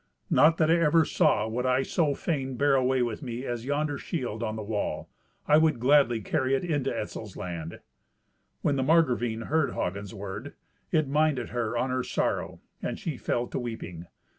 [0.31, 3.99] "Naught that I ever saw would I so fain bear away with me as yonder
[3.99, 5.11] shield on the wall.
[5.47, 7.81] I would gladly carry it into Etzel's land."
[8.63, 10.55] When the Margravine heard Hagen's word,
[10.91, 14.07] it minded her on her sorrow, and she fell to weeping.